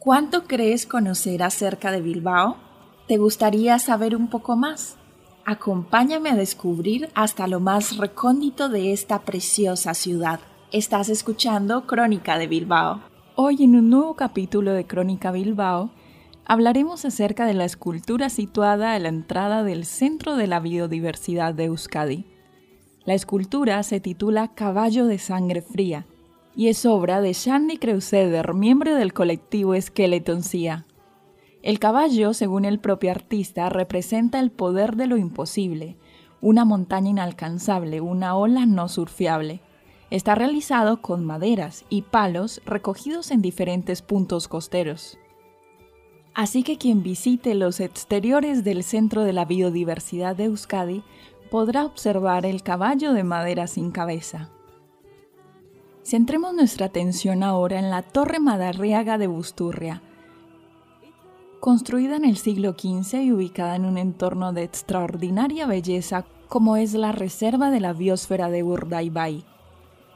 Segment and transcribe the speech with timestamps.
[0.00, 2.56] ¿Cuánto crees conocer acerca de Bilbao?
[3.06, 4.96] ¿Te gustaría saber un poco más?
[5.44, 10.40] Acompáñame a descubrir hasta lo más recóndito de esta preciosa ciudad.
[10.72, 13.02] Estás escuchando Crónica de Bilbao.
[13.36, 15.90] Hoy en un nuevo capítulo de Crónica Bilbao
[16.44, 21.66] hablaremos acerca de la escultura situada a la entrada del Centro de la Biodiversidad de
[21.66, 22.26] Euskadi.
[23.06, 26.06] La escultura se titula Caballo de Sangre Fría
[26.54, 30.84] y es obra de Shandy Creuseder, miembro del colectivo Skeleton Sia.
[31.62, 35.96] El caballo, según el propio artista, representa el poder de lo imposible,
[36.42, 39.60] una montaña inalcanzable, una ola no surfiable.
[40.10, 45.18] Está realizado con maderas y palos recogidos en diferentes puntos costeros.
[46.34, 51.02] Así que quien visite los exteriores del Centro de la Biodiversidad de Euskadi
[51.50, 54.50] podrá observar el caballo de madera sin cabeza.
[56.02, 60.02] Centremos nuestra atención ahora en la Torre Madarriaga de Busturria.
[61.60, 66.94] Construida en el siglo XV y ubicada en un entorno de extraordinaria belleza como es
[66.94, 69.44] la Reserva de la Biosfera de Urdaibai.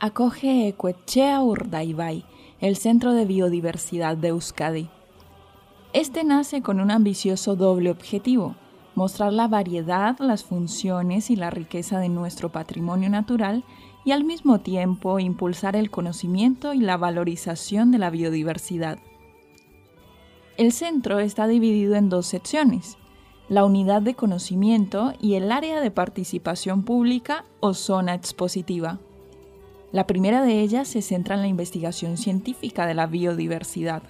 [0.00, 2.24] Acoge Ecuechea Urdaibai,
[2.60, 4.90] el Centro de Biodiversidad de Euskadi.
[5.92, 8.56] Este nace con un ambicioso doble objetivo,
[8.98, 13.62] mostrar la variedad, las funciones y la riqueza de nuestro patrimonio natural
[14.04, 18.98] y al mismo tiempo impulsar el conocimiento y la valorización de la biodiversidad.
[20.56, 22.98] El centro está dividido en dos secciones,
[23.48, 28.98] la unidad de conocimiento y el área de participación pública o zona expositiva.
[29.92, 34.02] La primera de ellas se centra en la investigación científica de la biodiversidad,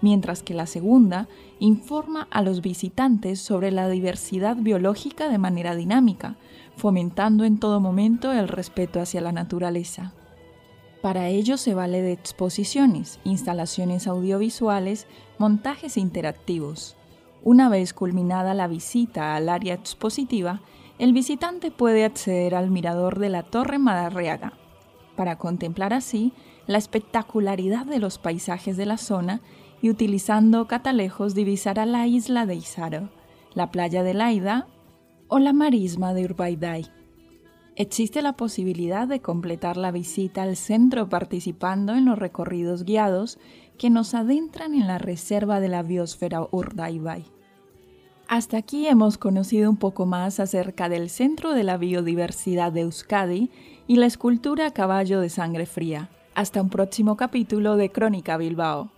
[0.00, 6.36] mientras que la segunda informa a los visitantes sobre la diversidad biológica de manera dinámica,
[6.76, 10.12] fomentando en todo momento el respeto hacia la naturaleza.
[11.02, 15.06] Para ello se vale de exposiciones, instalaciones audiovisuales,
[15.38, 16.96] montajes interactivos.
[17.44, 20.62] Una vez culminada la visita al área expositiva,
[20.98, 24.54] el visitante puede acceder al mirador de la Torre Madarriaga,
[25.14, 26.32] para contemplar así
[26.66, 29.40] la espectacularidad de los paisajes de la zona
[29.82, 33.10] y utilizando catalejos divisará la isla de Isaro,
[33.54, 34.66] la playa de Laida
[35.28, 36.86] o la marisma de Urbaidai.
[37.78, 43.38] Existe la posibilidad de completar la visita al centro participando en los recorridos guiados
[43.76, 47.24] que nos adentran en la reserva de la biosfera Urdaibai.
[48.28, 53.50] Hasta aquí hemos conocido un poco más acerca del Centro de la Biodiversidad de Euskadi
[53.86, 56.10] y la escultura Caballo de Sangre Fría.
[56.34, 58.95] Hasta un próximo capítulo de Crónica Bilbao.